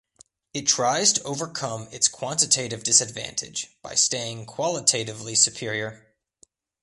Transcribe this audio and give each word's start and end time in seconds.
It 0.51 0.63
tries 0.65 1.13
to 1.13 1.23
overcome 1.25 1.87
its 1.91 2.07
quantitative 2.07 2.81
disadvantage 2.83 3.77
by 3.83 3.93
staying 3.93 4.47
qualitatively 4.47 5.35
superior. 5.35 6.07